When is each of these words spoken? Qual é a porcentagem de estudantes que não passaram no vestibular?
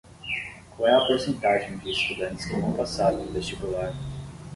Qual 0.75 0.89
é 0.89 0.95
a 0.95 1.05
porcentagem 1.05 1.77
de 1.77 1.91
estudantes 1.91 2.47
que 2.47 2.57
não 2.57 2.73
passaram 2.73 3.23
no 3.23 3.31
vestibular? 3.33 3.93